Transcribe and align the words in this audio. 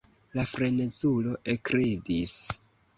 La 0.39 0.45
frenezulo 0.53 1.37
ekridis. 1.57 2.37